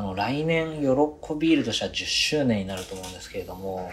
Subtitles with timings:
[0.00, 3.90] あの、来年、ヨロッコビールとしては10周年になると思うんですけれども、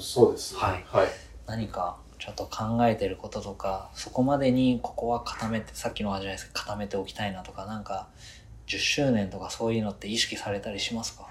[0.00, 0.60] そうですね。
[0.60, 1.08] はいはい。
[1.46, 8.08] 何かちょっと考えてることとか、そこまでにここは固めて、さっきの話じゃないですけど、固めておきたいなとか、なんか、
[8.66, 11.26] 10周年とかそういうのって意識されたりしますか？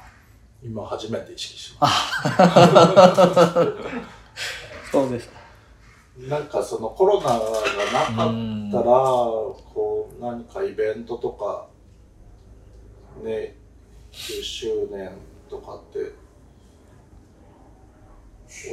[0.63, 1.91] 今初めて意識しまし
[4.91, 5.29] そうです。
[6.17, 7.45] なんかそのコロナがなかっ
[8.13, 9.59] たら、うんこ
[10.17, 11.67] う何かイベントとか、
[13.23, 13.55] ね、
[14.11, 15.11] 10周年
[15.49, 16.13] とかって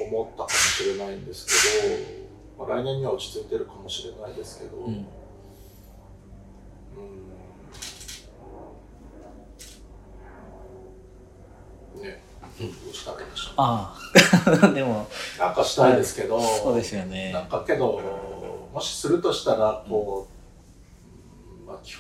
[0.06, 1.46] 思ったかもしれないんです
[2.59, 5.06] けど、まあ、来年には落ち着いてるかもしれないですけど、うんうん
[12.01, 12.23] ね、
[12.59, 13.54] どうしたらいいでしょう。
[13.56, 13.95] あ
[14.62, 14.68] あ。
[14.73, 15.06] でも、
[15.38, 18.01] なんかしたいですけど、そうですよねなんかけど、
[18.73, 20.30] もしするとしたら、こう、まあ、基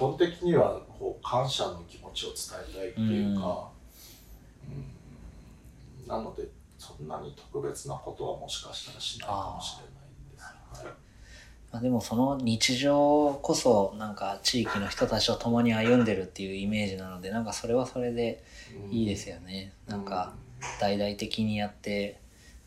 [0.02, 2.36] 本的にはこう感謝の気持ちを伝
[2.74, 3.70] えたいっていうか、
[4.68, 6.08] うん。
[6.08, 10.84] なので、そんなに特別なことはもしかしたらしないかもしれないんです。
[10.84, 10.94] はい
[11.72, 18.44] まあ、でもその日常こそなんか地域の人たちと共に歩んでるっていうイメージなのでなんかそれはそれで
[18.90, 19.72] いいですよね。
[19.86, 20.34] なんか
[20.80, 22.20] 大々的にやって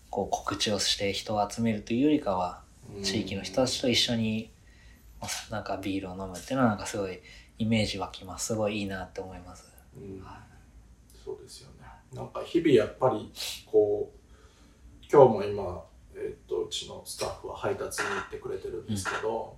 [0.10, 2.64] こう告知をして人を集めるというよりかは
[2.96, 3.04] うん。
[3.04, 4.50] 地域の人たちと一緒に
[5.52, 7.20] なんかビールを飲むっていうのはなんかすごい
[7.58, 8.48] イメージ湧きます。
[8.48, 9.72] すごいいいなって思います。
[9.96, 10.24] うん
[11.24, 11.88] そうですよね。
[12.14, 13.32] なんか日々やっぱり
[13.66, 15.84] こう今日も今、
[16.16, 19.56] えっとうちのスタッフは配達に行ってくれてるんですけど、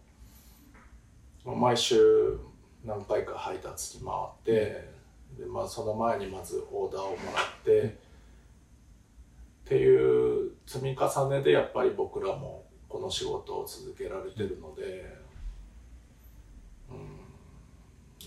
[1.44, 2.40] まあ毎週
[2.86, 4.90] 何回か配達に回って、
[5.38, 7.82] でまあ、その前にまずオーダーをもらって、
[9.66, 15.18] っていう積み重ねでやっぱり僕らもこの仕事を続けられてるので、
[16.90, 16.98] うん、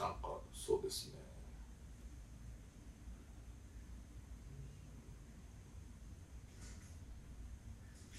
[0.01, 1.21] なんかそうですね。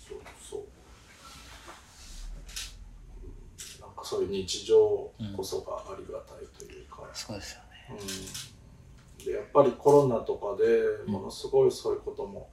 [0.08, 0.60] そうそう
[3.24, 4.78] うんなんかそういう日常
[5.36, 7.62] こそがありがたいというか、そうですよ
[7.96, 8.00] ね。
[9.20, 12.52] うん、でやっぱりコロナとかでものすごいそういうことも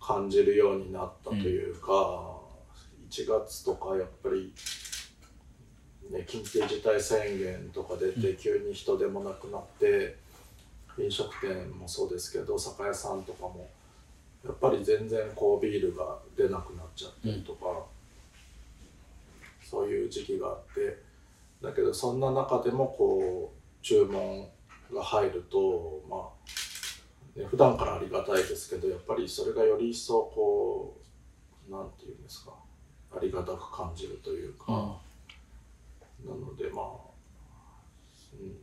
[0.00, 2.38] 感じるようになったというか、
[3.10, 4.52] 1月とかやっぱり、
[6.10, 10.16] ね、緊急事態宣言とか出て急に人手もなくなって、
[10.98, 13.68] 飲食店もそうですけど酒屋さんとかも
[14.44, 17.66] やっぱり全然こうビールが出なくなっちゃったりとか、
[19.62, 21.02] そういう時期があって
[21.62, 24.46] だけどそんな中でもこう注文
[24.94, 26.28] が入るとま
[27.36, 30.96] あ、ね、普段からありがたいですけどやっぱりそれがより一層こ
[31.68, 32.52] うなんていうんですか
[33.16, 34.98] ありがたく感じるというか、
[36.24, 36.84] なのでまあ、
[38.34, 38.56] うん。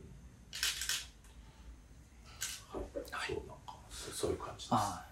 [3.10, 4.68] はい、そうなんかそういう感じです。
[4.72, 5.04] あ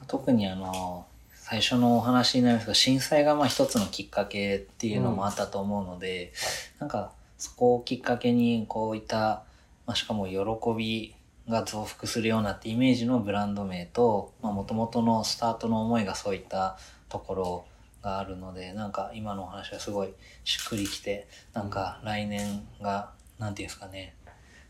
[0.00, 0.06] うん。
[0.06, 6.32] 特にあの最初のお話になりますが震災がまあ一つのきっかけっていうのもあったと思うので、
[6.78, 9.44] なんかそこをきっかけにこういった、
[9.86, 10.36] まあ、しかも喜
[10.76, 11.14] び
[11.48, 16.76] が増幅するようなってイメージのブランド名ともともとのスタートの思いがそういった
[17.08, 17.64] ところ
[18.02, 20.12] があるのでなんか今のお話はすごい
[20.44, 24.14] しっくりきてなんか来年がなんていうんですかね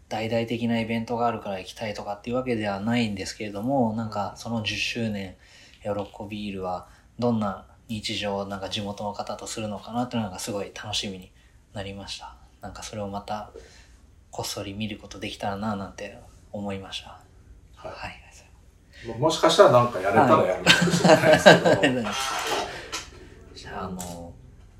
[0.08, 5.36] 大々的なイベントがあるから行きたいとかっていうわけではないんですけれどもなんかその10周年
[5.84, 6.88] ヨロッコビールは
[7.18, 11.30] どんな日常をなんか地元の方とするのかなっていうのがすごい楽しみに
[11.72, 12.36] なりました。
[12.60, 13.50] なんかそれをまた
[14.30, 16.18] こっそり見ることできたらななんて
[16.52, 17.20] 思いました。
[17.76, 17.90] はい。
[17.92, 22.02] はい、ももしかしたらなんかやれたらやるかもしれないですけど、
[23.82, 24.32] ああの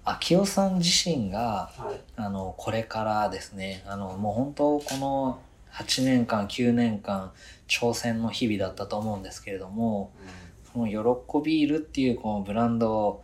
[0.04, 2.00] 秋代さん自身がはい。
[2.16, 5.40] あのこれからですねあのもう本当この
[5.72, 7.32] 8年間9年間
[7.68, 10.12] 挑戦の日々だったと思うんですけれども
[10.72, 13.22] そのヨロッコビールっていうこのブランド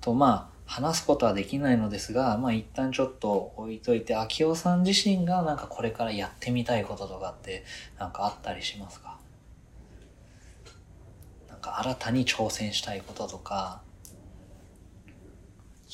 [0.00, 7.64] とまあ話すことはできないのですがまあ一旦ちょっと置いといて秋代さん自身がなんかこれからやってみたいこととかって
[7.98, 9.18] なんかあったりしますか？
[11.50, 13.82] なんか新たに挑戦したいこととか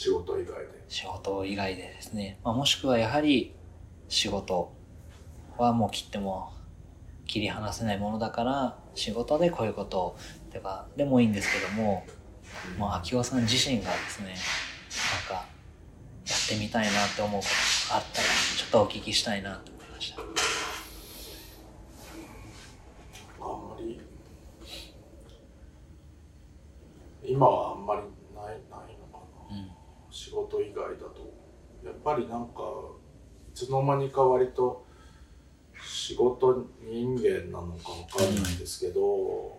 [0.01, 0.85] 仕事以外で。
[0.89, 3.55] 仕事以外でですね、まあ、もしくはやはり
[4.09, 4.73] 仕事
[5.59, 6.55] はもう切っても
[7.27, 10.17] 切り離せないものだから仕事でこういうことを
[10.51, 12.07] とかでもいいんですけども
[12.79, 14.29] もう秋夫さん自身がですね
[15.29, 15.45] なんか
[16.27, 20.23] やってみたいなって思うことがあったらちょっとお聞きしたいなと思いました。
[23.43, 24.01] あんまり、
[27.23, 28.01] 今はあんまり
[28.35, 29.57] ないないのかな。
[29.57, 29.71] うん
[30.31, 31.29] 仕事以外だと。
[31.85, 32.63] やっぱりなんか、
[33.53, 34.87] いつの間にか割と、
[35.85, 39.59] 仕事人間なのかわかんないですけど、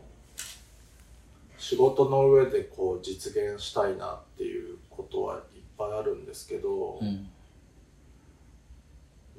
[1.57, 7.29] 仕事の上でこう実現したいなっていうことはいっぱいあるんですけど、うん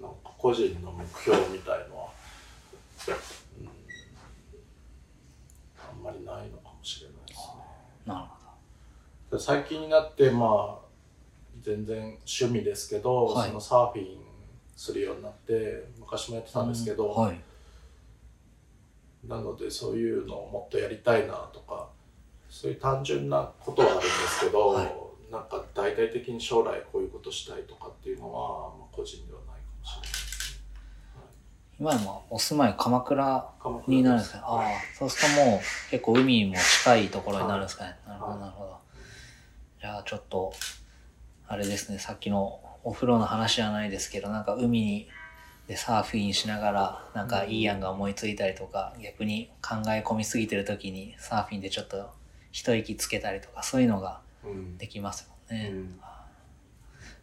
[0.00, 2.08] なんか個人の目標みたいのは、
[3.60, 3.68] うん、
[5.78, 8.12] あんまりないのかもしれないですね。
[8.12, 8.42] なるほ
[9.36, 10.81] で最近になってまあ
[11.62, 13.48] 全然趣味ですけど、はい。
[13.48, 14.18] そのサーフィン
[14.76, 17.22] するようになって昔もやってたんですけど、うん。
[17.22, 17.40] はい。
[19.26, 21.88] なのでそういうのをもっとやりたいなとか
[22.50, 24.92] そういう単純なことはあるんですけど、はい。
[25.30, 30.12] なんか大々的に将来こういうことしたいとかっていうのは、まあ、個人ではないかもしれない。
[31.80, 33.50] 今もお住まい鎌倉
[33.86, 34.44] になるんですかね。
[34.46, 34.62] ああ
[34.96, 35.60] そうするともう
[35.90, 38.76] 結構海も近いところになるんですかね、なるほどはいなるほど。
[39.80, 40.52] じゃあちょっと
[41.52, 45.08] あれですねさっきのお風呂の話じゃないですけどなんか海に
[45.68, 52.10] でサーフィンしながらなんかいい案が思いついたりとか、逆に考え込みすぎてる時にサーフィンでちょっと
[52.52, 54.78] 一息つけたりとかそういうのがうん。
[54.78, 55.76] できますもんね、うん。
[55.76, 55.94] なる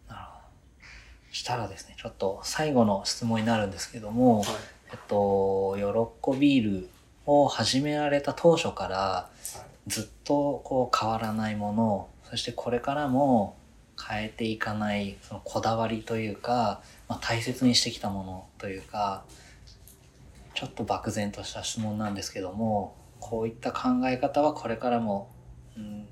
[0.07, 1.31] ほど。
[1.31, 4.47] したらですねちょっと最後の質問になるんですけども、はい。
[4.91, 6.89] えっと、ヨロッコビール
[7.25, 9.29] を始められた当初からは
[9.87, 9.89] い。
[9.89, 13.57] ずっとこう変わらないものそしてこれからも
[14.00, 19.24] 変えていかないそのこだわりというか、まあ、大切にしてきたものというか
[20.54, 25.30] ちょっと漠然とした質問なんですけどもこういった考え方はこれからも、
[25.78, 26.06] うん、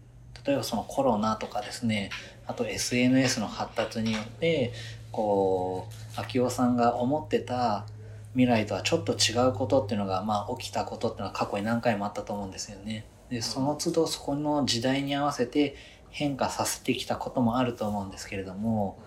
[0.46, 2.10] 例えばそのコロナとかですね
[2.46, 4.74] あと SNS の発達によって
[5.12, 7.86] こう秋夫さんが思ってた
[8.34, 13.06] 未来とはちょっと違うことっていうのが、まあ、起きたことっていうのは過去に何回もあったと思うんですよね。
[13.30, 15.76] でその都度そこの時代に合わせて
[16.10, 19.00] 変化させてきたこともあると思うんですけれども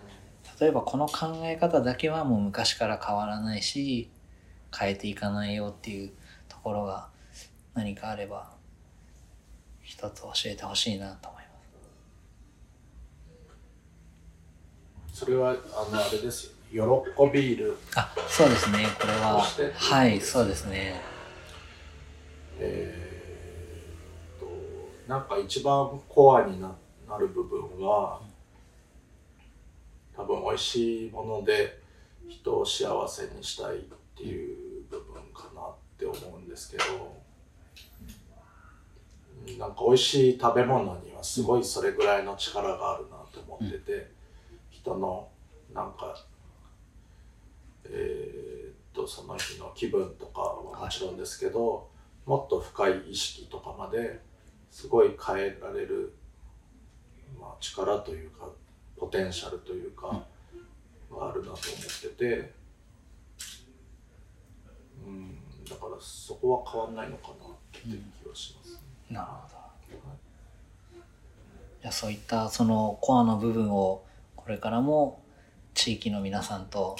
[0.61, 4.11] 例えばこの考え方だけはもう昔から変わらないし
[4.79, 6.13] 変えていかないよっていう
[6.49, 7.09] ところが
[7.75, 8.51] 何かあれば
[9.83, 11.49] 一つ教えてほしいなと思いま
[15.13, 15.21] す。
[15.25, 15.55] それはあ
[15.95, 16.57] のあれですよね。
[16.73, 18.87] ヨロッコビールあそうですね。
[19.01, 19.45] これは
[19.75, 21.01] はいそうですね。
[22.59, 24.47] えーっと
[25.09, 26.73] なんか一番コアにな
[27.11, 28.21] なる部分は
[30.17, 31.81] 多分美味しいもので
[32.29, 33.81] 人を幸せにしたいっ
[34.17, 36.85] ていう部分かなって思うんですけど
[39.47, 44.11] うんなんか美味しい食べ物にはすごいそれぐらいの力があるなと思ってて、
[44.71, 45.29] 人の
[45.75, 46.15] なんか
[47.87, 51.89] えっとその日の気分とかはもちろんですけど、
[52.27, 54.21] もっと深い意識とかまで
[54.71, 56.13] すごい変えられる、
[57.41, 58.49] まあ、力というか
[58.97, 60.25] ポテンシャルというか、
[61.11, 61.59] があるなと思っ
[62.03, 62.53] てて、
[65.05, 69.61] うん、だからそこは変わんないのかなっていう気はします、ねなるほど。
[71.83, 74.05] じゃあそういったそのコアの部分を
[74.37, 75.23] これからも
[75.75, 76.97] 地域の皆さんと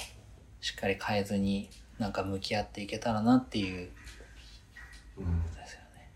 [0.59, 3.91] しっかり変えずになんか向き合っていけたらなっていう
[5.17, 6.11] うんことですよね。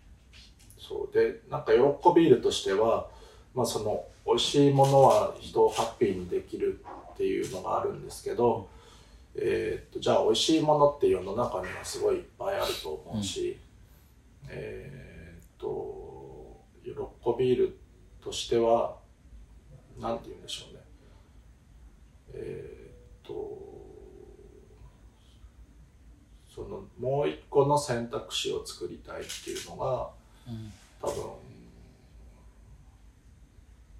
[0.78, 1.14] そう。
[1.14, 1.80] でなんか喜
[2.14, 3.08] びるとしては、
[3.56, 6.78] まあ、その美味しいものは人をハッピーにできる
[7.14, 8.68] っていうのがあるんですけど、
[9.34, 13.56] えーっとじゃあ美味しいものって世の中にはすごいいっぱいあると思うし、
[14.48, 16.90] えーっと喜
[17.38, 17.78] びる
[18.22, 18.96] としては
[19.98, 20.80] なんて言うんでしょうね。
[22.34, 23.66] えーっと
[26.54, 30.10] そのもう一個の選択肢を作りたいっていうのが
[30.46, 30.72] うん。
[31.00, 31.14] 多分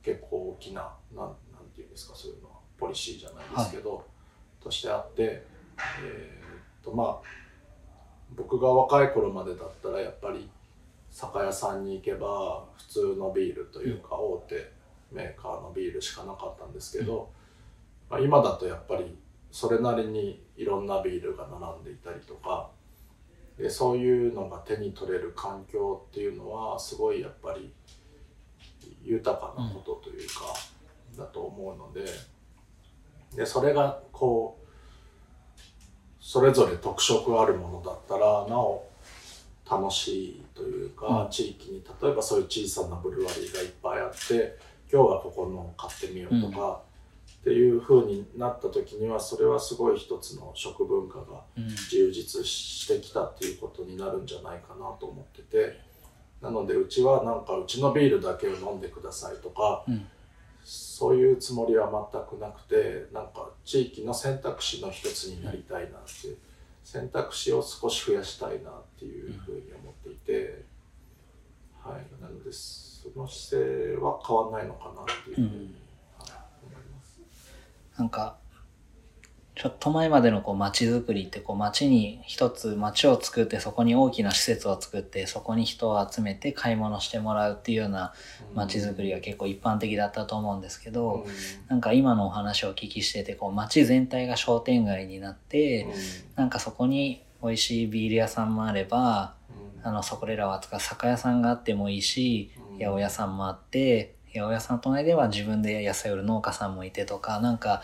[0.02, 0.82] 結構大きな
[1.14, 1.34] なんなん
[1.74, 4.04] ていうんですかそういうのはポリシーじゃないですけど、
[4.62, 5.42] としてあって
[6.02, 7.46] えーっとまあ
[8.34, 10.48] 僕が若い頃までだったらやっぱり
[11.10, 14.72] 酒屋さんに行けば普通のビールというか大手
[15.12, 17.30] メーカーのビールしかなかったんですけど、
[18.10, 19.16] まあ、今だとやっぱり
[19.50, 22.68] それなりにいろんなビールが並んでいたりとか
[23.56, 27.72] でそういうのが手に取れる環境っていうのはすごいやっぱり
[29.06, 30.54] 豊かなことというか、
[31.16, 32.04] だと思うので
[33.34, 34.66] でそれがこう
[36.20, 38.84] それぞれ特色あるものだったらなお
[39.68, 41.30] 楽しいというか、うん。
[41.30, 44.56] 地域に例えばそういう小さなブルワリーがいっぱいあって
[44.92, 46.80] 今日はここの買ってみようとか、
[47.40, 51.68] っていう風になった時にはそれはすごい一つの食文化がうん。
[51.90, 55.80] 充実してきたっていうことになるんじゃないかなと思ってて
[56.46, 60.06] なのでうちはなんかうちのビールだけを飲んでくださいとか、うん。
[60.64, 66.36] そういうつもりは全くなくてなんか地域の選択肢の一つになりたいなって
[66.82, 70.64] 選択肢を少し増やしたいなっていうふうに思っていて、
[71.80, 75.48] はい、なのでその姿勢は変わんないのかなっていうふうに、
[76.18, 76.30] はい、
[76.64, 77.20] 思います。
[77.96, 78.38] なんか、
[79.56, 88.12] ちょっと前までのこう街づくりってこう街に一つ街を作ってそこに大きな施設を作ってそこに人を集めて買い物してもらうっていうような
[88.54, 91.26] 街づくりが結構一般的だったと思うんですけど、
[91.68, 95.86] なんか今のお話をお聞きしててこう街全体が商店街になって、
[96.34, 99.36] なんかそこに美味しいビール屋さんもあれば、
[99.82, 107.80] あのそこらを扱う酒屋さんがあってもいいし、八百屋さんもあって八百屋さんの隣では自分で野菜売る農家さんもいてとかなんか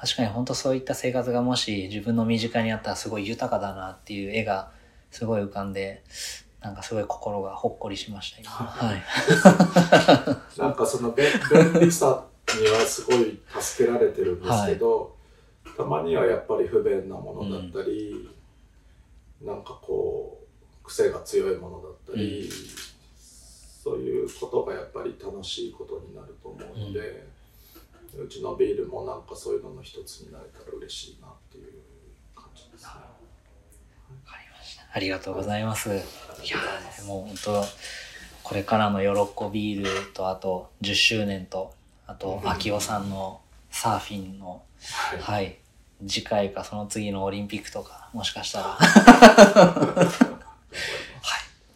[0.00, 4.70] 確かに本当そういった生活がもし自分の身近にあったらすごい豊かだなっていう絵が
[5.10, 6.02] すごい浮かんで
[6.60, 8.50] なんかすごい心がほっこりしました今。
[8.50, 9.02] はい。
[10.58, 11.26] なんかその便
[11.72, 12.24] 便利さ
[12.60, 15.16] にはすごい助けられてるんですけど、
[15.76, 18.28] たまにはやっぱり不便なものだったり、
[19.40, 20.40] なんかこ
[20.82, 22.50] う癖が強いものだったり、
[23.16, 27.37] そういうことがやっぱり楽しいことになると思うので、う
[28.28, 31.72] ちのビールもなんかそういうのの一つになれたら嬉しいなっていう
[32.34, 32.88] 感じですね。
[32.88, 32.94] わ
[34.24, 34.82] かりました。
[34.92, 35.90] ありがとうございます。
[35.90, 35.92] い。
[35.94, 36.02] や
[37.06, 37.64] もう本当
[38.42, 41.74] これからの喜びビールとあと10周年と
[42.06, 45.20] あと秋夫さんのサーフィンのはい。
[45.20, 45.58] はい。
[46.06, 48.78] 次回かその次のオリンピックとかもしかしたら。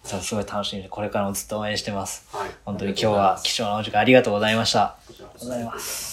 [0.05, 2.27] そうすごい楽しみでこれからもずっと応援してます。
[2.37, 2.51] はい。
[2.67, 4.83] 本当に今日は貴重なお時間ありがとうございました。
[4.83, 6.12] ありがとうございます